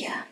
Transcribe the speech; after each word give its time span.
я. 0.00 0.24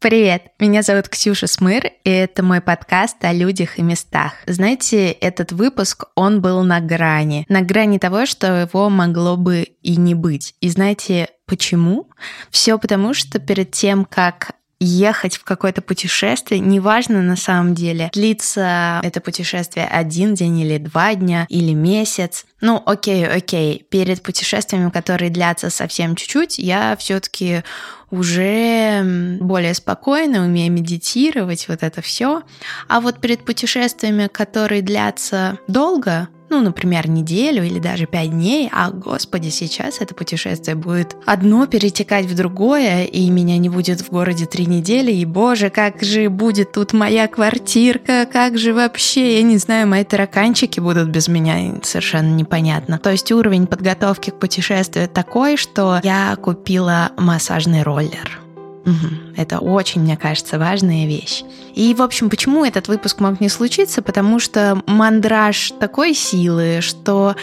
Привет, 0.00 0.52
меня 0.58 0.82
зовут 0.82 1.08
Ксюша 1.08 1.46
Смыр, 1.46 1.86
и 2.04 2.10
это 2.10 2.42
мой 2.42 2.60
подкаст 2.60 3.24
о 3.24 3.32
людях 3.32 3.78
и 3.78 3.82
местах. 3.82 4.34
Знаете, 4.46 5.12
этот 5.12 5.50
выпуск, 5.52 6.04
он 6.14 6.42
был 6.42 6.62
на 6.62 6.80
грани. 6.80 7.46
На 7.48 7.62
грани 7.62 7.96
того, 7.96 8.26
что 8.26 8.60
его 8.60 8.90
могло 8.90 9.38
бы 9.38 9.62
и 9.62 9.96
не 9.96 10.14
быть. 10.14 10.56
И 10.60 10.68
знаете, 10.68 11.30
почему? 11.46 12.10
Все 12.50 12.78
потому, 12.78 13.14
что 13.14 13.38
перед 13.38 13.70
тем, 13.70 14.04
как 14.04 14.56
ехать 14.80 15.36
в 15.36 15.44
какое-то 15.44 15.82
путешествие, 15.82 16.60
неважно 16.60 17.22
на 17.22 17.36
самом 17.36 17.74
деле, 17.74 18.10
длится 18.12 19.00
это 19.02 19.20
путешествие 19.20 19.86
один 19.86 20.34
день 20.34 20.60
или 20.60 20.78
два 20.78 21.14
дня 21.14 21.46
или 21.48 21.72
месяц. 21.72 22.44
Ну, 22.60 22.82
окей, 22.84 23.26
окей, 23.26 23.86
перед 23.88 24.22
путешествиями, 24.22 24.90
которые 24.90 25.30
длятся 25.30 25.70
совсем 25.70 26.16
чуть-чуть, 26.16 26.58
я 26.58 26.96
все-таки 26.98 27.62
уже 28.10 29.38
более 29.40 29.74
спокойно, 29.74 30.44
умею 30.44 30.72
медитировать, 30.72 31.68
вот 31.68 31.82
это 31.82 32.00
все. 32.00 32.42
А 32.88 33.00
вот 33.00 33.20
перед 33.20 33.44
путешествиями, 33.44 34.28
которые 34.28 34.82
длятся 34.82 35.58
долго, 35.66 36.28
ну, 36.50 36.60
например, 36.60 37.08
неделю 37.08 37.64
или 37.64 37.78
даже 37.78 38.06
пять 38.06 38.30
дней, 38.30 38.68
а, 38.72 38.90
господи, 38.90 39.48
сейчас 39.48 40.00
это 40.00 40.14
путешествие 40.14 40.76
будет 40.76 41.16
одно 41.26 41.66
перетекать 41.66 42.26
в 42.26 42.34
другое, 42.34 43.04
и 43.04 43.28
меня 43.30 43.58
не 43.58 43.68
будет 43.68 44.00
в 44.00 44.10
городе 44.10 44.46
три 44.46 44.66
недели, 44.66 45.12
и, 45.12 45.24
боже, 45.24 45.70
как 45.70 46.02
же 46.02 46.28
будет 46.28 46.72
тут 46.72 46.92
моя 46.92 47.26
квартирка, 47.28 48.26
как 48.30 48.58
же 48.58 48.74
вообще, 48.74 49.36
я 49.36 49.42
не 49.42 49.58
знаю, 49.58 49.88
мои 49.88 50.04
тараканчики 50.04 50.80
будут 50.80 51.08
без 51.08 51.28
меня, 51.28 51.80
совершенно 51.82 52.34
непонятно. 52.34 52.98
То 52.98 53.10
есть 53.10 53.32
уровень 53.32 53.66
подготовки 53.66 54.30
к 54.30 54.38
путешествию 54.38 55.08
такой, 55.08 55.56
что 55.56 56.00
я 56.02 56.36
купила 56.36 57.10
массажный 57.16 57.82
роллер. 57.82 58.43
Угу. 58.86 59.36
Это 59.36 59.58
очень, 59.58 60.02
мне 60.02 60.16
кажется, 60.16 60.58
важная 60.58 61.06
вещь. 61.06 61.42
И, 61.74 61.94
в 61.94 62.02
общем, 62.02 62.30
почему 62.30 62.64
этот 62.64 62.88
выпуск 62.88 63.20
мог 63.20 63.40
не 63.40 63.48
случиться? 63.48 64.02
Потому 64.02 64.38
что 64.38 64.82
мандраж 64.86 65.72
такой 65.80 66.14
силы, 66.14 66.80
что 66.80 67.34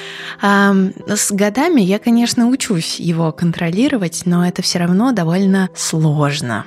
э, 0.41 0.91
с 1.07 1.31
годами 1.31 1.81
я, 1.81 1.99
конечно, 1.99 2.47
учусь 2.47 2.99
его 2.99 3.31
контролировать, 3.31 4.23
но 4.25 4.45
это 4.45 4.61
все 4.61 4.79
равно 4.79 5.11
довольно 5.11 5.69
сложно. 5.75 6.65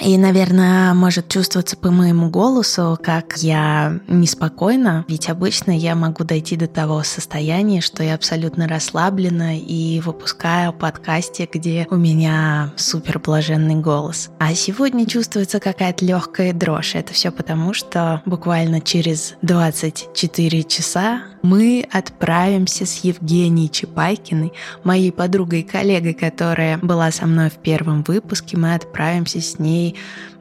И, 0.00 0.16
наверное, 0.18 0.92
может 0.94 1.28
чувствоваться 1.28 1.76
по 1.76 1.90
моему 1.90 2.28
голосу, 2.28 2.98
как 3.02 3.38
я 3.38 3.98
неспокойна, 4.08 5.04
ведь 5.08 5.28
обычно 5.28 5.76
я 5.76 5.94
могу 5.94 6.24
дойти 6.24 6.56
до 6.56 6.66
того 6.66 7.02
состояния, 7.02 7.80
что 7.80 8.02
я 8.02 8.14
абсолютно 8.14 8.68
расслаблена 8.68 9.56
и 9.56 10.00
выпускаю 10.00 10.72
подкасте, 10.72 11.48
где 11.50 11.86
у 11.90 11.96
меня 11.96 12.72
супер 12.76 13.18
блаженный 13.18 13.76
голос. 13.76 14.30
А 14.38 14.54
сегодня 14.54 15.06
чувствуется 15.06 15.60
какая-то 15.60 16.04
легкая 16.04 16.52
дрожь. 16.52 16.94
Это 16.94 17.12
все 17.12 17.30
потому, 17.30 17.72
что 17.72 18.22
буквально 18.26 18.80
через 18.80 19.34
24 19.42 20.62
часа 20.64 21.22
мы 21.46 21.86
отправимся 21.92 22.86
с 22.86 23.04
Евгенией 23.04 23.68
Чепайкиной, 23.68 24.52
моей 24.82 25.12
подругой 25.12 25.60
и 25.60 25.62
коллегой, 25.62 26.12
которая 26.12 26.78
была 26.78 27.10
со 27.12 27.26
мной 27.26 27.50
в 27.50 27.58
первом 27.58 28.02
выпуске. 28.02 28.56
Мы 28.56 28.74
отправимся 28.74 29.40
с 29.40 29.58
ней, 29.58 29.85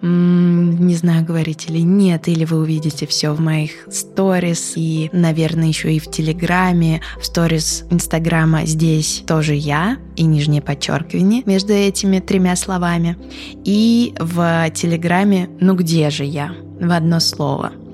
не 0.02 0.96
знаю, 0.96 1.26
говорить 1.26 1.66
или 1.70 1.80
нет, 1.80 2.28
или 2.28 2.46
вы 2.46 2.58
увидите 2.58 3.08
все 3.08 3.32
в 3.32 3.40
моих 3.40 3.72
сторис 3.90 4.74
и, 4.76 5.10
наверное, 5.14 5.68
еще 5.68 5.94
и 5.94 6.00
в 6.00 6.10
Телеграме, 6.10 7.02
в 7.20 7.26
сторис 7.26 7.86
Инстаграма 7.90 8.66
здесь 8.66 9.24
тоже 9.26 9.56
я 9.56 9.98
и 10.16 10.24
нижнее 10.24 10.62
подчеркивание 10.62 11.44
между 11.46 11.74
этими 11.74 12.20
тремя 12.20 12.56
словами. 12.56 13.18
И 13.64 14.14
в 14.20 14.70
Телеграме 14.72 15.50
«Ну 15.60 15.76
где 15.76 16.10
же 16.10 16.24
я?» 16.24 16.54
в 16.80 16.92
одно 16.92 17.20
слово– 17.20 17.72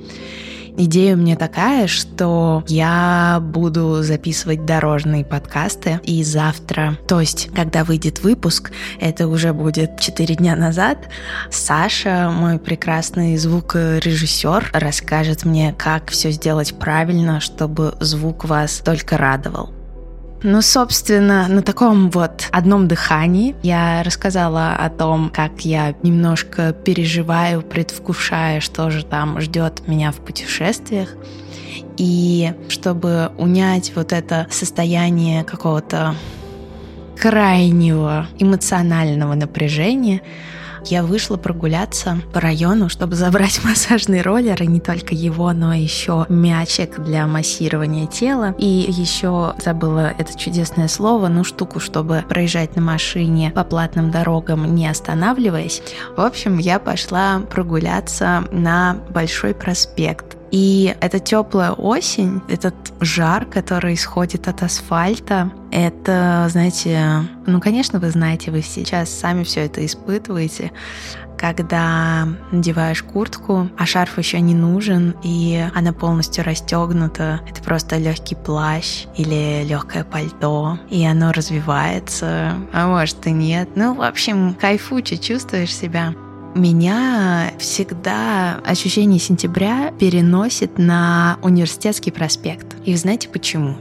Идея 0.78 1.16
у 1.16 1.18
меня 1.18 1.36
такая, 1.36 1.88
что 1.88 2.64
я 2.68 3.40
буду 3.42 4.04
записывать 4.04 4.66
дорожные 4.66 5.26
подкасты, 5.26 6.00
и 6.04 6.24
завтра, 6.24 6.98
то 7.08 7.20
есть, 7.20 7.50
когда 7.54 7.84
выйдет 7.84 8.24
выпуск, 8.24 8.72
это 9.00 9.28
уже 9.28 9.54
будет 9.54 10.00
4 10.00 10.36
дня 10.36 10.56
назад, 10.56 11.10
Саша, 11.50 12.32
мой 12.34 12.58
прекрасный 12.58 13.38
звукорежиссер, 13.38 14.72
расскажет 14.74 15.46
мне, 15.46 15.76
как 15.78 16.10
все 16.10 16.32
сделать 16.32 16.74
правильно, 16.80 17.40
чтобы 17.40 17.96
звук 18.00 18.46
вас 18.46 18.80
только 18.80 19.18
радовал. 19.18 19.81
Ну, 20.44 20.64
собственно, 20.64 21.48
на 21.48 21.62
таком 21.62 22.10
вот 22.10 22.48
одном 22.52 22.88
дыхании 22.88 23.56
я 23.62 24.02
рассказала 24.02 24.74
о 24.74 24.90
том, 24.90 25.30
как 25.30 25.62
я 25.62 25.94
немножко 26.02 26.74
переживаю, 26.74 27.62
предвкушая, 27.62 28.60
что 28.60 28.90
же 28.90 29.06
там 29.06 29.40
ждет 29.40 29.88
меня 29.88 30.12
в 30.12 30.16
путешествиях. 30.16 31.10
И 31.98 32.54
чтобы 32.70 33.32
унять 33.38 33.92
вот 33.96 34.14
это 34.14 34.48
состояние 34.50 35.44
какого-то 35.44 36.16
крайнего 37.20 38.26
эмоционального 38.40 39.36
напряжения, 39.36 40.22
я 40.86 41.04
вышла 41.04 41.38
прогуляться 41.38 42.18
по 42.34 42.40
району, 42.40 42.90
чтобы 42.90 43.16
забрать 43.16 43.62
массажный 43.64 44.22
роллер, 44.22 44.62
и 44.62 44.68
не 44.68 44.80
только 44.80 45.16
его, 45.16 45.52
но 45.54 45.74
еще 45.74 46.26
мячик 46.30 47.00
для 47.00 47.28
массирования 47.28 48.08
тела. 48.08 48.56
И 48.58 48.66
еще 48.66 49.54
забыла 49.64 50.14
это 50.18 50.38
чудесное 50.38 50.88
слово, 50.88 51.28
ну 51.28 51.44
штуку, 51.44 51.80
чтобы 51.80 52.24
проезжать 52.28 52.76
на 52.76 52.82
машине 52.82 53.52
по 53.54 53.64
платным 53.64 54.12
дорогам, 54.12 54.76
не 54.76 54.88
останавливаясь. 54.88 55.82
В 56.16 56.22
общем, 56.22 56.58
я 56.58 56.80
пошла 56.80 57.40
прогуляться 57.50 58.44
на 58.52 58.98
Большой 59.10 59.54
проспект 59.54 60.41
и 60.52 60.96
эта 61.00 61.20
теплая 61.20 61.72
осень, 61.72 62.42
этот 62.50 62.76
жар, 63.00 63.46
который 63.46 63.94
исходит 63.94 64.48
от 64.48 64.64
асфальта, 64.64 65.52
это, 65.72 66.48
знаете, 66.50 67.24
ну, 67.46 67.62
конечно, 67.62 68.00
вы 68.00 68.10
знаете, 68.10 68.52
вы 68.52 68.62
сейчас 68.62 69.10
сами 69.10 69.44
все 69.44 69.62
это 69.62 69.86
испытываете, 69.86 70.72
когда 71.38 72.28
надеваешь 72.52 73.02
куртку, 73.02 73.70
а 73.78 73.86
шарф 73.86 74.18
еще 74.20 74.40
не 74.42 74.54
нужен, 74.54 75.16
и 75.24 75.66
она 75.74 75.94
полностью 75.94 76.44
расстегнута. 76.44 77.40
Это 77.50 77.64
просто 77.64 77.98
легкий 77.98 78.36
плащ 78.36 79.06
или 79.18 79.64
легкое 79.64 80.04
пальто, 80.04 80.78
и 80.90 81.04
оно 81.06 81.32
развивается, 81.32 82.56
а 82.74 82.88
может 82.88 83.26
и 83.26 83.32
нет. 83.32 83.70
Ну, 83.76 83.96
в 83.96 84.04
общем, 84.04 84.54
кайфуче 84.54 85.18
чувствуешь 85.18 85.76
себя. 85.76 86.14
Меня 86.54 87.54
всегда 87.60 88.60
ощущение 88.66 89.20
сентября 89.20 89.94
переносит 89.98 90.78
на 90.78 91.38
университетский 91.42 92.12
проспект. 92.12 92.76
И 92.84 92.94
знаете 92.96 93.30
почему? 93.30 93.78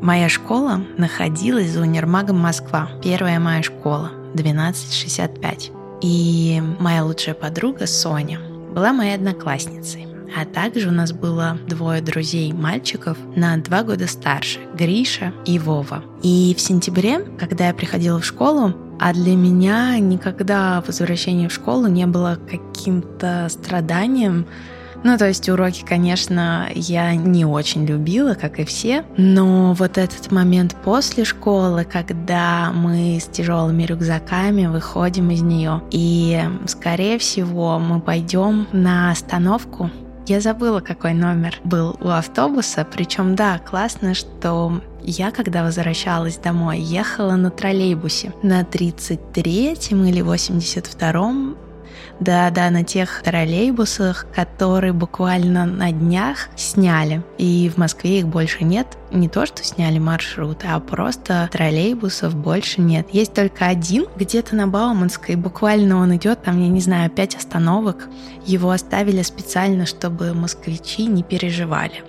Моя 0.00 0.28
школа 0.28 0.80
находилась 0.96 1.70
за 1.70 1.80
универмагом 1.80 2.38
Москва. 2.38 2.88
Первая 3.02 3.40
моя 3.40 3.64
школа, 3.64 4.12
1265. 4.34 5.72
И 6.00 6.62
моя 6.78 7.04
лучшая 7.04 7.34
подруга 7.34 7.88
Соня 7.88 8.38
была 8.72 8.92
моей 8.92 9.16
одноклассницей. 9.16 10.06
А 10.36 10.44
также 10.44 10.90
у 10.90 10.92
нас 10.92 11.12
было 11.12 11.58
двое 11.66 12.00
друзей 12.00 12.52
мальчиков 12.52 13.18
на 13.34 13.56
два 13.56 13.82
года 13.82 14.06
старше, 14.06 14.60
Гриша 14.74 15.32
и 15.44 15.58
Вова. 15.58 16.04
И 16.22 16.54
в 16.56 16.60
сентябре, 16.60 17.18
когда 17.36 17.66
я 17.66 17.74
приходила 17.74 18.20
в 18.20 18.24
школу, 18.24 18.74
а 18.98 19.12
для 19.12 19.36
меня 19.36 19.98
никогда 19.98 20.82
возвращение 20.86 21.48
в 21.48 21.52
школу 21.52 21.86
не 21.86 22.06
было 22.06 22.38
каким-то 22.48 23.46
страданием. 23.48 24.46
Ну, 25.04 25.16
то 25.16 25.28
есть 25.28 25.48
уроки, 25.48 25.84
конечно, 25.84 26.68
я 26.74 27.14
не 27.14 27.44
очень 27.44 27.86
любила, 27.86 28.34
как 28.34 28.58
и 28.58 28.64
все, 28.64 29.04
но 29.16 29.72
вот 29.74 29.96
этот 29.96 30.32
момент 30.32 30.74
после 30.82 31.24
школы, 31.24 31.84
когда 31.84 32.72
мы 32.72 33.18
с 33.20 33.26
тяжелыми 33.26 33.84
рюкзаками 33.84 34.66
выходим 34.66 35.30
из 35.30 35.42
нее, 35.42 35.82
и, 35.92 36.42
скорее 36.66 37.18
всего, 37.18 37.78
мы 37.78 38.00
пойдем 38.00 38.66
на 38.72 39.12
остановку 39.12 39.90
я 40.28 40.40
забыла, 40.40 40.80
какой 40.80 41.14
номер 41.14 41.58
был 41.64 41.96
у 42.00 42.08
автобуса. 42.08 42.86
Причем, 42.90 43.34
да, 43.34 43.58
классно, 43.58 44.12
что 44.12 44.82
я, 45.10 45.30
когда 45.30 45.62
возвращалась 45.62 46.36
домой, 46.36 46.78
ехала 46.80 47.36
на 47.36 47.50
троллейбусе 47.50 48.32
на 48.42 48.62
33-м 48.62 50.04
или 50.04 50.22
82-м 50.22 51.56
Да-да, 52.20 52.70
на 52.70 52.82
тех 52.82 53.22
троллейбусах, 53.22 54.26
которые 54.34 54.92
буквально 54.92 55.66
на 55.66 55.92
днях 55.92 56.48
сняли. 56.56 57.22
И 57.38 57.70
в 57.72 57.78
Москве 57.78 58.18
их 58.18 58.26
больше 58.26 58.64
нет. 58.64 58.86
Не 59.12 59.28
то, 59.28 59.46
что 59.46 59.62
сняли 59.62 59.98
маршруты, 59.98 60.66
а 60.66 60.80
просто 60.80 61.48
троллейбусов 61.52 62.34
больше 62.34 62.80
нет. 62.80 63.06
Есть 63.12 63.34
только 63.34 63.66
один, 63.66 64.06
где-то 64.16 64.56
на 64.56 64.66
Бауманской. 64.66 65.36
Буквально 65.36 65.98
он 65.98 66.16
идет, 66.16 66.42
там, 66.42 66.60
я 66.60 66.68
не 66.68 66.80
знаю, 66.80 67.08
пять 67.08 67.36
остановок. 67.36 68.08
Его 68.44 68.70
оставили 68.70 69.22
специально, 69.22 69.86
чтобы 69.86 70.34
москвичи 70.34 71.06
не 71.06 71.22
переживали. 71.22 72.02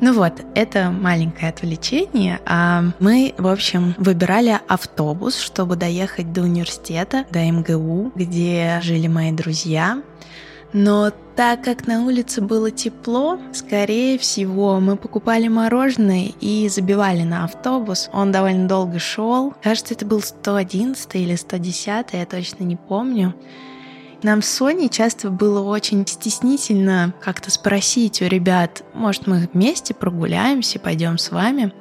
Ну 0.00 0.14
вот, 0.14 0.32
это 0.54 0.90
маленькое 0.90 1.50
отвлечение. 1.50 2.40
А 2.46 2.84
мы, 3.00 3.34
в 3.36 3.46
общем, 3.46 3.94
выбирали 3.98 4.58
автобус, 4.66 5.38
чтобы 5.38 5.76
доехать 5.76 6.32
до 6.32 6.42
университета, 6.42 7.26
до 7.30 7.40
МГУ, 7.40 8.12
где 8.14 8.80
жили 8.82 9.08
мои 9.08 9.30
друзья. 9.30 10.02
Но 10.72 11.10
так 11.36 11.64
как 11.64 11.86
на 11.86 12.04
улице 12.04 12.40
было 12.40 12.70
тепло, 12.70 13.38
скорее 13.52 14.18
всего, 14.18 14.80
мы 14.80 14.96
покупали 14.96 15.48
мороженое 15.48 16.30
и 16.40 16.68
забивали 16.68 17.22
на 17.22 17.44
автобус. 17.44 18.08
Он 18.12 18.32
довольно 18.32 18.68
долго 18.68 18.98
шел. 18.98 19.52
Кажется, 19.62 19.94
это 19.94 20.06
был 20.06 20.22
111 20.22 21.14
или 21.16 21.34
110, 21.34 22.06
я 22.12 22.26
точно 22.26 22.64
не 22.64 22.76
помню. 22.76 23.34
Нам 24.22 24.42
с 24.42 24.50
Соней 24.50 24.88
часто 24.88 25.30
было 25.30 25.60
очень 25.60 26.06
стеснительно 26.06 27.14
как-то 27.20 27.50
спросить 27.50 28.20
у 28.20 28.26
ребят, 28.26 28.82
может, 28.92 29.26
мы 29.26 29.48
вместе 29.52 29.94
прогуляемся, 29.94 30.78
пойдем 30.78 31.16
с 31.16 31.30
вами. 31.30 31.72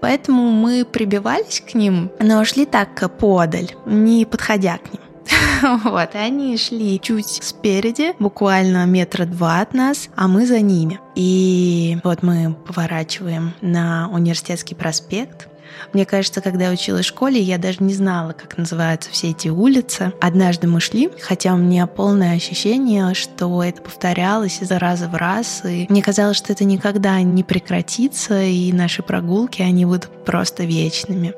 Поэтому 0.00 0.50
мы 0.50 0.84
прибивались 0.84 1.60
к 1.60 1.74
ним, 1.74 2.10
но 2.20 2.44
шли 2.44 2.66
так 2.66 3.10
подаль, 3.18 3.74
не 3.86 4.24
подходя 4.26 4.78
к 4.78 4.92
ним. 4.92 5.02
Вот, 5.84 6.14
они 6.14 6.56
шли 6.58 7.00
чуть 7.00 7.42
спереди, 7.42 8.12
буквально 8.18 8.84
метра 8.84 9.24
два 9.24 9.60
от 9.60 9.72
нас, 9.72 10.10
а 10.14 10.28
мы 10.28 10.46
за 10.46 10.60
ними. 10.60 11.00
И 11.14 11.98
вот 12.04 12.22
мы 12.22 12.54
поворачиваем 12.66 13.54
на 13.62 14.10
университетский 14.12 14.74
проспект, 14.74 15.48
мне 15.92 16.04
кажется, 16.04 16.40
когда 16.40 16.66
я 16.66 16.72
училась 16.72 17.06
в 17.06 17.08
школе, 17.08 17.40
я 17.40 17.58
даже 17.58 17.82
не 17.82 17.94
знала, 17.94 18.32
как 18.32 18.56
называются 18.58 19.10
все 19.10 19.30
эти 19.30 19.48
улицы. 19.48 20.12
Однажды 20.20 20.66
мы 20.66 20.80
шли, 20.80 21.10
хотя 21.20 21.54
у 21.54 21.56
меня 21.56 21.86
полное 21.86 22.34
ощущение, 22.34 23.14
что 23.14 23.62
это 23.62 23.82
повторялось 23.82 24.60
из 24.60 24.70
раза 24.70 25.08
в 25.08 25.14
раз, 25.14 25.62
и 25.64 25.86
мне 25.88 26.02
казалось, 26.02 26.36
что 26.36 26.52
это 26.52 26.64
никогда 26.64 27.20
не 27.22 27.42
прекратится, 27.44 28.42
и 28.42 28.72
наши 28.72 29.02
прогулки, 29.02 29.62
они 29.62 29.84
будут 29.84 30.08
просто 30.24 30.64
вечными. 30.64 31.34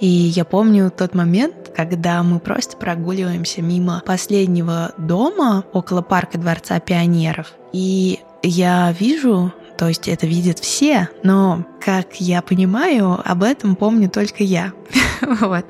И 0.00 0.06
я 0.06 0.44
помню 0.44 0.90
тот 0.90 1.14
момент, 1.14 1.72
когда 1.74 2.22
мы 2.22 2.38
просто 2.38 2.76
прогуливаемся 2.76 3.62
мимо 3.62 4.02
последнего 4.04 4.92
дома 4.98 5.64
около 5.72 6.02
парка 6.02 6.36
Дворца 6.38 6.78
пионеров. 6.80 7.52
И 7.72 8.20
я 8.42 8.94
вижу 8.98 9.52
то 9.76 9.88
есть 9.88 10.08
это 10.08 10.26
видят 10.26 10.58
все, 10.58 11.08
но, 11.22 11.64
как 11.80 12.20
я 12.20 12.42
понимаю, 12.42 13.20
об 13.24 13.42
этом 13.42 13.76
помню 13.76 14.08
только 14.08 14.42
я. 14.42 14.72
вот. 15.40 15.66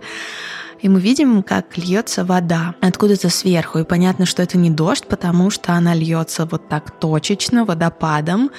И 0.80 0.88
мы 0.88 1.00
видим, 1.00 1.42
как 1.42 1.76
льется 1.76 2.24
вода 2.24 2.74
откуда-то 2.80 3.28
сверху. 3.30 3.78
И 3.78 3.84
понятно, 3.84 4.26
что 4.26 4.42
это 4.42 4.58
не 4.58 4.70
дождь, 4.70 5.06
потому 5.08 5.50
что 5.50 5.72
она 5.72 5.94
льется 5.94 6.46
вот 6.46 6.68
так 6.68 6.98
точечно, 7.00 7.64
водопадом. 7.64 8.50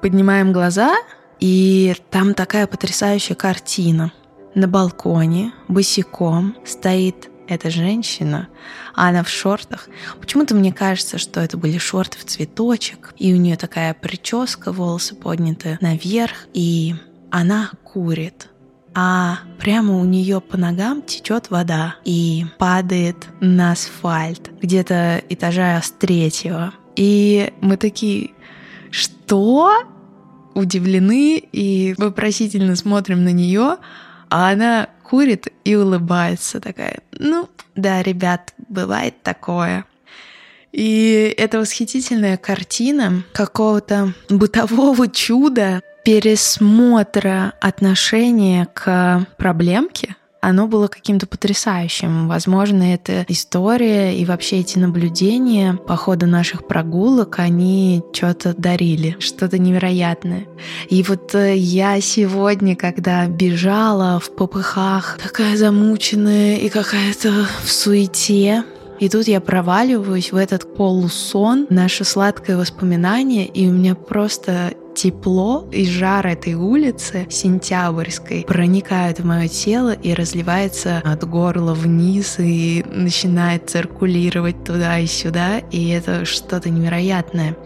Поднимаем 0.00 0.52
глаза, 0.52 0.94
и 1.38 1.94
там 2.10 2.34
такая 2.34 2.66
потрясающая 2.66 3.36
картина. 3.36 4.12
На 4.54 4.66
балконе 4.66 5.52
босиком 5.68 6.56
стоит 6.64 7.30
эта 7.50 7.70
женщина, 7.70 8.48
а 8.94 9.08
она 9.08 9.22
в 9.22 9.28
шортах. 9.28 9.88
Почему-то 10.20 10.54
мне 10.54 10.72
кажется, 10.72 11.18
что 11.18 11.40
это 11.40 11.56
были 11.56 11.78
шорты 11.78 12.18
в 12.18 12.24
цветочек, 12.24 13.14
и 13.18 13.32
у 13.32 13.36
нее 13.36 13.56
такая 13.56 13.94
прическа, 13.94 14.72
волосы 14.72 15.14
подняты 15.14 15.78
наверх, 15.80 16.46
и 16.52 16.94
она 17.30 17.70
курит. 17.84 18.48
А 18.94 19.38
прямо 19.60 19.98
у 19.98 20.04
нее 20.04 20.40
по 20.40 20.56
ногам 20.56 21.02
течет 21.02 21.50
вода 21.50 21.96
и 22.04 22.44
падает 22.58 23.16
на 23.40 23.72
асфальт 23.72 24.50
где-то 24.60 25.22
этажа 25.28 25.80
с 25.80 25.90
третьего. 25.92 26.74
И 26.96 27.52
мы 27.60 27.76
такие, 27.76 28.32
что? 28.90 29.72
Удивлены 30.54 31.38
и 31.38 31.94
вопросительно 31.96 32.74
смотрим 32.74 33.22
на 33.22 33.30
нее, 33.30 33.76
а 34.30 34.50
она 34.50 34.88
курит 35.02 35.48
и 35.64 35.74
улыбается 35.74 36.60
такая. 36.60 37.00
Ну, 37.12 37.48
да, 37.74 38.02
ребят, 38.02 38.54
бывает 38.68 39.22
такое. 39.22 39.84
И 40.72 41.34
это 41.36 41.58
восхитительная 41.58 42.36
картина 42.36 43.24
какого-то 43.32 44.14
бытового 44.28 45.08
чуда, 45.08 45.82
пересмотра 46.04 47.52
отношения 47.60 48.66
к 48.72 49.26
проблемке, 49.36 50.16
оно 50.40 50.66
было 50.66 50.88
каким-то 50.88 51.26
потрясающим. 51.26 52.28
Возможно, 52.28 52.94
эта 52.94 53.24
история 53.28 54.16
и 54.16 54.24
вообще 54.24 54.60
эти 54.60 54.78
наблюдения 54.78 55.74
по 55.74 55.96
ходу 55.96 56.26
наших 56.26 56.66
прогулок, 56.66 57.38
они 57.38 58.02
что-то 58.12 58.54
дарили, 58.56 59.16
что-то 59.20 59.58
невероятное. 59.58 60.46
И 60.88 61.02
вот 61.02 61.34
э, 61.34 61.56
я 61.56 62.00
сегодня, 62.00 62.76
когда 62.76 63.26
бежала 63.26 64.18
в 64.18 64.34
попыхах, 64.34 65.18
такая 65.22 65.56
замученная 65.56 66.56
и 66.56 66.68
какая-то 66.68 67.46
в 67.64 67.70
суете, 67.70 68.64
и 69.00 69.08
тут 69.08 69.28
я 69.28 69.40
проваливаюсь 69.40 70.30
в 70.30 70.36
этот 70.36 70.74
полусон, 70.74 71.66
наше 71.70 72.04
сладкое 72.04 72.58
воспоминание, 72.58 73.46
и 73.46 73.66
у 73.66 73.72
меня 73.72 73.94
просто 73.94 74.72
тепло 74.94 75.66
и 75.72 75.86
жар 75.86 76.26
этой 76.26 76.54
улицы 76.54 77.26
сентябрьской 77.30 78.44
проникает 78.46 79.20
в 79.20 79.24
мое 79.24 79.48
тело 79.48 79.92
и 79.92 80.14
разливается 80.14 81.02
от 81.04 81.28
горла 81.28 81.74
вниз 81.74 82.36
и 82.38 82.84
начинает 82.90 83.70
циркулировать 83.70 84.64
туда 84.64 84.98
и 84.98 85.06
сюда, 85.06 85.58
и 85.58 85.88
это 85.88 86.24
что-то 86.24 86.70
невероятное. 86.70 87.56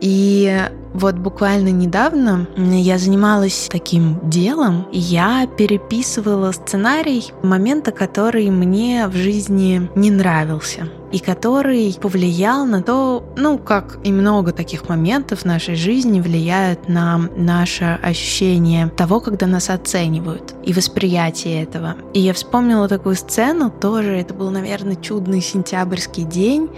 И 0.00 0.68
вот 0.94 1.16
буквально 1.16 1.68
недавно 1.68 2.48
я 2.56 2.98
занималась 2.98 3.68
таким 3.70 4.18
делом. 4.28 4.86
Я 4.92 5.46
переписывала 5.46 6.52
сценарий 6.52 7.32
момента, 7.42 7.92
который 7.92 8.50
мне 8.50 9.06
в 9.08 9.14
жизни 9.14 9.88
не 9.94 10.10
нравился 10.10 10.88
и 11.12 11.18
который 11.18 11.94
повлиял 12.00 12.64
на 12.64 12.82
то, 12.82 13.24
ну, 13.36 13.58
как 13.58 13.98
и 14.02 14.10
много 14.10 14.52
таких 14.52 14.88
моментов 14.88 15.40
в 15.40 15.44
нашей 15.44 15.76
жизни 15.76 16.20
влияют 16.20 16.88
на 16.88 17.18
наше 17.36 17.98
ощущение 18.02 18.88
того, 18.88 19.20
когда 19.20 19.46
нас 19.46 19.70
оценивают, 19.70 20.54
и 20.64 20.72
восприятие 20.72 21.62
этого. 21.62 21.96
И 22.14 22.20
я 22.20 22.32
вспомнила 22.32 22.88
такую 22.88 23.14
сцену, 23.16 23.70
тоже 23.70 24.16
это 24.16 24.34
был, 24.34 24.50
наверное, 24.50 24.96
чудный 24.96 25.42
сентябрьский 25.42 26.24
день, 26.24 26.70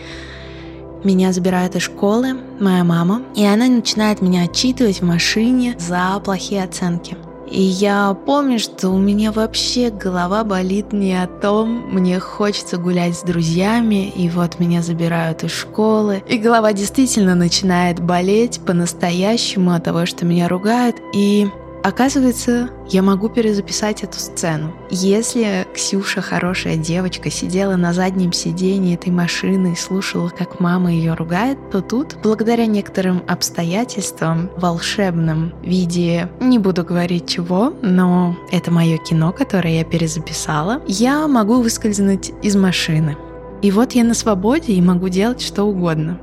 меня 1.05 1.33
забирает 1.33 1.77
из 1.77 1.83
школы 1.83 2.35
моя 2.59 2.83
мама, 2.83 3.23
и 3.37 3.45
она 3.45 3.67
начинает 3.69 4.23
меня 4.23 4.45
отчитывать 4.45 5.01
в 5.01 5.05
машине 5.05 5.77
за 5.79 6.19
плохие 6.25 6.65
оценки. 6.65 7.17
И 7.55 7.63
я 7.63 8.15
помню, 8.15 8.59
что 8.59 8.89
у 8.89 8.99
меня 8.99 9.31
вообще 9.31 9.91
голова 9.91 10.43
болит 10.43 10.93
не 10.93 11.15
о 11.15 11.29
том, 11.29 11.89
мне 11.89 12.19
хочется 12.19 12.79
гулять 12.79 13.17
с 13.17 13.23
друзьями, 13.23 14.09
и 14.09 14.29
вот 14.29 14.59
меня 14.59 14.83
забирают 14.83 15.45
из 15.45 15.53
школы. 15.53 16.25
И 16.29 16.39
голова 16.39 16.73
действительно 16.73 17.37
начинает 17.37 18.01
болеть 18.01 18.61
по-настоящему 18.67 19.71
от 19.73 19.85
того, 19.85 20.05
что 20.05 20.27
меня 20.27 20.49
ругают. 20.49 20.97
И 21.15 21.47
Оказывается, 21.85 22.71
я 22.89 23.03
могу 23.03 23.29
перезаписать 23.29 24.05
эту 24.05 24.19
сцену. 24.19 24.73
Если 24.89 25.67
Ксюша, 25.75 26.23
хорошая 26.23 26.79
девочка, 26.79 27.31
сидела 27.31 27.77
на 27.77 27.93
заднем 27.93 28.33
сидении 28.33 28.95
этой 28.95 29.11
машины 29.11 29.75
и 29.75 29.77
слушала, 29.77 30.31
как 30.31 30.61
мама 30.61 30.91
ее 30.91 31.13
ругает, 31.13 31.59
то 31.71 31.83
тут, 31.83 32.17
благодаря 32.23 32.65
некоторым 32.65 33.23
обстоятельствам, 33.29 34.49
волшебном 34.57 35.53
виде, 35.63 36.31
не 36.41 36.59
буду 36.59 36.85
говорить 36.85 37.29
чего, 37.29 37.75
но 37.83 38.35
это 38.51 38.71
мое 38.71 38.97
кино, 38.97 39.33
которое 39.33 39.77
я 39.81 39.85
перезаписала, 39.85 40.81
я 40.87 41.29
могу 41.29 41.61
выскользнуть 41.61 42.33
из 42.43 42.57
машины. 42.57 43.19
И 43.61 43.71
вот 43.71 43.93
я 43.93 44.05
на 44.05 44.15
свободе 44.15 44.73
и 44.73 44.81
могу 44.81 45.11
делать 45.11 45.43
что 45.43 45.65
угодно. 45.65 46.19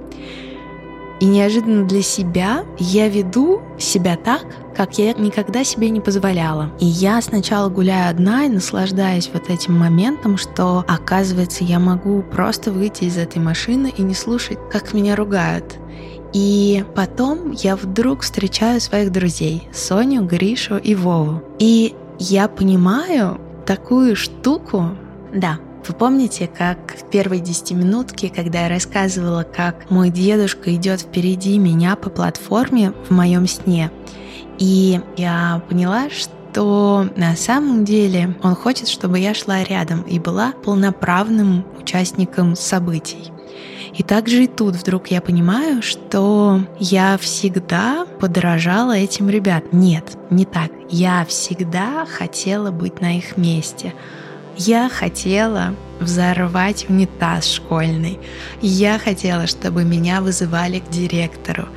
И 1.22 1.26
неожиданно 1.26 1.88
для 1.88 2.02
себя 2.02 2.66
я 2.80 3.08
веду 3.08 3.62
себя 3.78 4.18
так, 4.18 4.44
как 4.76 4.98
я 4.98 5.14
никогда 5.14 5.64
себе 5.64 5.92
не 5.92 6.02
позволяла. 6.02 6.72
И 6.80 6.86
я 6.86 7.22
сначала 7.22 7.70
гуляю 7.70 8.10
одна 8.10 8.46
и 8.46 8.50
наслаждаюсь 8.50 9.30
вот 9.32 9.52
этим 9.52 9.78
моментом, 9.78 10.38
что 10.38 10.84
оказывается 10.88 11.64
я 11.64 11.78
могу 11.78 12.24
просто 12.24 12.72
выйти 12.72 13.04
из 13.04 13.18
этой 13.18 13.38
машины 13.38 13.94
и 13.96 14.02
не 14.02 14.16
слушать, 14.16 14.58
как 14.72 14.94
меня 14.94 15.16
ругают. 15.16 15.78
И 16.34 16.84
потом 16.96 17.52
я 17.52 17.76
вдруг 17.76 18.22
встречаю 18.22 18.82
своих 18.82 19.12
друзей, 19.12 19.68
Соню, 19.72 20.24
Гришу 20.24 20.78
и 20.78 20.96
Вову. 20.96 21.44
И 21.60 21.94
я 22.18 22.48
понимаю 22.48 23.40
такую 23.68 24.16
штуку, 24.16 24.98
да, 25.32 25.60
Вы 25.88 25.96
помните, 25.96 26.48
как 26.48 26.96
в 26.96 27.10
первой 27.10 27.40
десятиминутке, 27.40 28.30
когда 28.30 28.64
я 28.64 28.70
рассказывала, 28.70 29.44
как 29.44 29.90
мой 29.90 30.10
дедушка 30.10 30.74
идет 30.76 31.02
впереди 31.02 31.58
меня 31.58 31.96
по 31.96 32.10
платформе 32.10 32.94
в 33.08 33.12
моем 33.12 33.48
сне, 33.48 33.92
и 34.60 35.02
я 35.18 35.64
поняла, 35.70 36.10
что 36.10 37.10
на 37.16 37.36
самом 37.36 37.84
деле 37.84 38.38
он 38.44 38.56
хочет, 38.56 38.88
чтобы 38.88 39.20
я 39.20 39.34
шла 39.34 39.64
рядом 39.64 40.02
и 40.04 40.20
была 40.20 40.52
полноправным 40.64 41.66
участником 41.80 42.56
событий. 42.56 43.32
И 43.98 44.04
также 44.04 44.44
и 44.46 44.48
тут 44.48 44.76
вдруг 44.76 45.08
я 45.08 45.20
понимаю, 45.20 45.82
что 45.82 46.62
я 46.80 47.18
всегда 47.18 48.06
подражала 48.20 48.94
этим 48.94 49.30
ребят. 49.30 49.74
Нет, 49.74 50.18
не 50.30 50.46
так. 50.46 50.72
Я 50.90 51.26
всегда 51.26 52.06
хотела 52.06 52.72
быть 52.72 53.02
на 53.02 53.18
их 53.18 53.38
месте. 53.38 53.94
Я 54.58 54.90
хотела 54.90 55.76
взорвать 56.00 56.86
унитаз 56.90 57.46
школьный. 57.46 58.20
Я 58.62 59.00
хотела, 59.00 59.48
чтобы 59.48 59.84
меня 59.84 60.22
вызывали 60.22 60.80
к 60.80 60.90
директору. 60.90 61.68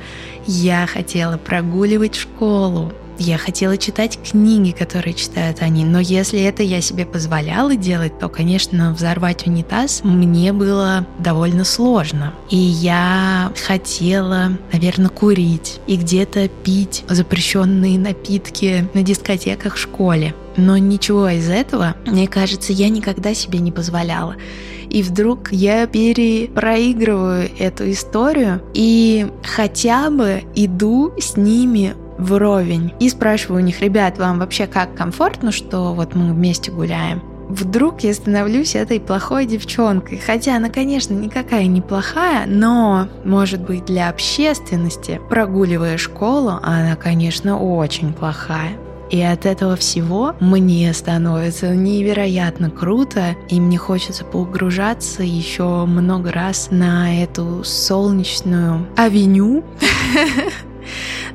Я 0.45 0.85
хотела 0.85 1.37
прогуливать 1.37 2.15
школу. 2.15 2.91
Я 3.17 3.37
хотела 3.37 3.77
читать 3.77 4.19
книги, 4.21 4.71
которые 4.71 5.13
читают 5.13 5.61
они, 5.61 5.85
но 5.85 5.99
если 5.99 6.41
это 6.41 6.63
я 6.63 6.81
себе 6.81 7.05
позволяла 7.05 7.75
делать, 7.75 8.19
то, 8.19 8.27
конечно, 8.27 8.93
взорвать 8.93 9.47
унитаз 9.47 10.01
мне 10.03 10.51
было 10.51 11.07
довольно 11.19 11.63
сложно. 11.63 12.33
И 12.49 12.57
я 12.57 13.53
хотела, 13.65 14.57
наверное, 14.73 15.09
курить 15.09 15.79
и 15.87 15.95
где-то 15.95 16.49
пить 16.49 17.05
запрещенные 17.07 17.97
напитки 17.97 18.87
на 18.93 19.01
дискотеках 19.01 19.75
в 19.75 19.79
школе. 19.79 20.35
Но 20.57 20.77
ничего 20.77 21.29
из 21.29 21.49
этого, 21.49 21.95
мне 22.05 22.27
кажется, 22.27 22.73
я 22.73 22.89
никогда 22.89 23.33
себе 23.33 23.59
не 23.59 23.71
позволяла. 23.71 24.35
И 24.89 25.03
вдруг 25.03 25.51
я 25.51 25.87
перепроигрываю 25.87 27.49
эту 27.57 27.89
историю 27.91 28.61
и 28.73 29.27
хотя 29.43 30.09
бы 30.09 30.43
иду 30.55 31.11
с 31.19 31.37
ними 31.37 31.95
вровень. 32.17 32.93
И 32.99 33.09
спрашиваю 33.09 33.61
у 33.61 33.65
них, 33.65 33.81
ребят, 33.81 34.17
вам 34.17 34.39
вообще 34.39 34.67
как 34.67 34.95
комфортно, 34.95 35.51
что 35.51 35.93
вот 35.93 36.15
мы 36.15 36.33
вместе 36.33 36.71
гуляем? 36.71 37.21
Вдруг 37.47 38.01
я 38.01 38.13
становлюсь 38.13 38.75
этой 38.75 38.99
плохой 38.99 39.45
девчонкой. 39.45 40.17
Хотя 40.17 40.55
она, 40.55 40.69
конечно, 40.69 41.13
никакая 41.13 41.67
не 41.67 41.81
плохая, 41.81 42.45
но, 42.47 43.07
может 43.23 43.61
быть, 43.61 43.85
для 43.85 44.09
общественности, 44.09 45.21
прогуливая 45.29 45.97
школу, 45.97 46.59
она, 46.63 46.95
конечно, 46.95 47.59
очень 47.59 48.13
плохая. 48.13 48.71
И 49.11 49.21
от 49.21 49.45
этого 49.45 49.75
всего 49.75 50.33
мне 50.39 50.91
становится 50.93 51.75
невероятно 51.75 52.71
круто, 52.71 53.35
и 53.49 53.61
мне 53.61 53.77
хочется 53.77 54.25
погружаться 54.25 55.21
еще 55.21 55.85
много 55.85 56.31
раз 56.31 56.69
на 56.71 57.21
эту 57.21 57.63
солнечную 57.63 58.87
авеню, 58.97 59.63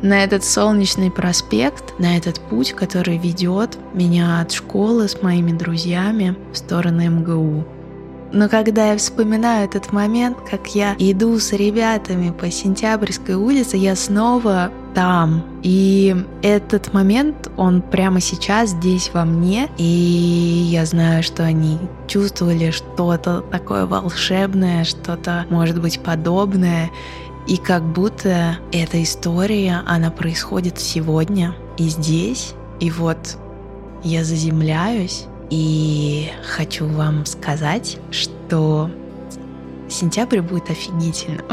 на 0.02 0.24
этот 0.24 0.44
солнечный 0.44 1.10
проспект, 1.10 1.98
на 1.98 2.16
этот 2.16 2.40
путь, 2.40 2.72
который 2.72 3.18
ведет 3.18 3.78
меня 3.94 4.40
от 4.40 4.52
школы 4.52 5.08
с 5.08 5.22
моими 5.22 5.52
друзьями 5.52 6.36
в 6.52 6.56
сторону 6.56 7.08
МГУ. 7.08 7.64
Но 8.32 8.48
когда 8.48 8.92
я 8.92 8.96
вспоминаю 8.96 9.64
этот 9.64 9.92
момент, 9.92 10.38
как 10.48 10.68
я 10.74 10.94
иду 10.98 11.38
с 11.38 11.52
ребятами 11.52 12.30
по 12.30 12.50
Сентябрьской 12.50 13.34
улице, 13.34 13.76
я 13.76 13.96
снова 13.96 14.70
там. 14.94 15.44
И 15.62 16.16
этот 16.42 16.92
момент, 16.92 17.50
он 17.56 17.82
прямо 17.82 18.20
сейчас 18.20 18.70
здесь 18.70 19.10
во 19.12 19.24
мне. 19.24 19.68
И 19.78 19.84
я 19.84 20.84
знаю, 20.86 21.22
что 21.22 21.44
они 21.44 21.78
чувствовали 22.06 22.70
что-то 22.70 23.40
такое 23.40 23.86
волшебное, 23.86 24.84
что-то, 24.84 25.46
может 25.50 25.80
быть, 25.80 26.00
подобное. 26.00 26.90
И 27.50 27.56
как 27.56 27.82
будто 27.82 28.58
эта 28.70 29.02
история, 29.02 29.82
она 29.84 30.12
происходит 30.12 30.78
сегодня 30.78 31.52
и 31.78 31.88
здесь. 31.88 32.54
И 32.78 32.92
вот 32.92 33.18
я 34.04 34.22
заземляюсь 34.22 35.24
и 35.50 36.30
хочу 36.44 36.86
вам 36.86 37.26
сказать, 37.26 37.98
что 38.12 38.88
сентябрь 39.88 40.42
будет 40.42 40.70
офигительным. 40.70 41.44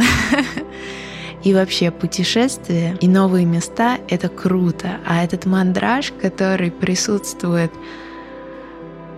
И 1.44 1.54
вообще 1.54 1.92
путешествия 1.92 2.98
и 3.00 3.08
новые 3.08 3.46
места— 3.46 4.00
это 4.10 4.28
круто. 4.28 4.98
А 5.08 5.24
этот 5.24 5.46
мандраж, 5.46 6.12
который 6.22 6.72
присутствует, 6.72 7.72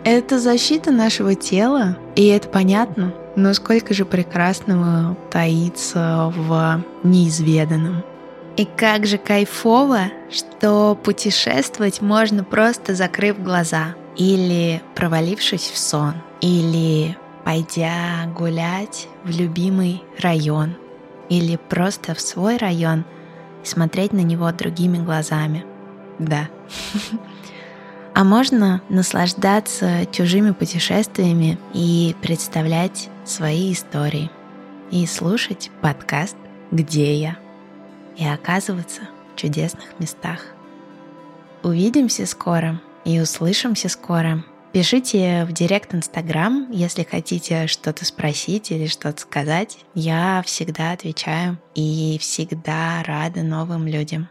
это 0.04 0.40
защита 0.40 0.92
нашего 0.92 1.34
тела, 1.34 1.98
и 2.16 2.28
это 2.28 2.48
понятно. 2.48 3.14
Но 3.40 3.54
сколько 3.54 3.94
же 3.94 4.04
прекрасного 4.04 5.16
таится 5.32 6.30
в 6.36 6.84
неизведанном. 7.04 8.04
И 8.58 8.66
как 8.66 9.06
же 9.06 9.18
кайфово, 9.18 10.12
что 10.30 11.00
путешествовать 11.02 12.02
можно 12.02 12.44
просто 12.44 12.96
закрыв 12.96 13.42
глаза, 13.42 13.96
или 14.18 14.82
провалившись 14.94 15.72
в 15.74 15.78
сон, 15.78 16.16
или 16.42 17.18
пойдя 17.46 18.26
гулять 18.38 19.08
в 19.24 19.30
любимый 19.30 20.04
район, 20.20 20.76
или 21.30 21.56
просто 21.56 22.14
в 22.14 22.20
свой 22.20 22.58
район 22.58 23.06
и 23.64 23.66
смотреть 23.66 24.12
на 24.12 24.20
него 24.20 24.52
другими 24.52 24.98
глазами. 24.98 25.64
Да. 26.20 26.50
А 28.20 28.26
можно 28.26 28.82
наслаждаться 28.90 30.06
чужими 30.12 30.52
путешествиями 30.52 31.58
и 31.74 32.14
представлять 32.22 33.08
свои 33.24 33.72
истории. 33.72 34.30
И 34.92 35.06
слушать 35.06 35.72
подкаст 35.82 36.36
«Где 36.70 37.16
я?» 37.16 37.40
и 38.18 38.26
оказываться 38.26 39.04
в 39.32 39.40
чудесных 39.40 39.98
местах. 40.00 40.48
Увидимся 41.64 42.26
скоро 42.26 42.82
и 43.06 43.22
услышимся 43.22 43.88
скоро. 43.88 44.44
Пишите 44.74 45.46
в 45.46 45.54
директ 45.54 45.96
Инстаграм, 45.96 46.70
если 46.72 47.04
хотите 47.04 47.68
что-то 47.68 48.04
спросить 48.04 48.70
или 48.72 48.88
что-то 48.88 49.22
сказать. 49.22 49.78
Я 49.96 50.44
всегда 50.46 50.92
отвечаю 50.92 51.58
и 51.74 52.18
всегда 52.20 53.02
рада 53.02 53.44
новым 53.44 53.88
людям. 53.88 54.28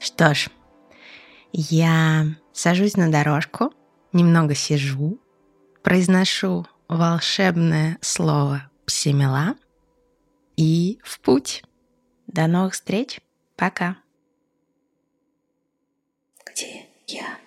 Что 0.00 0.34
ж, 0.34 0.48
я 1.52 2.26
сажусь 2.52 2.96
на 2.96 3.10
дорожку, 3.10 3.72
немного 4.12 4.54
сижу, 4.54 5.18
произношу 5.82 6.66
волшебное 6.88 7.98
слово 8.00 8.70
«псимела» 8.84 9.56
и 10.56 11.00
в 11.02 11.20
путь. 11.20 11.64
До 12.26 12.46
новых 12.46 12.74
встреч. 12.74 13.20
Пока. 13.56 13.96
Где 16.46 16.86
я? 17.06 17.38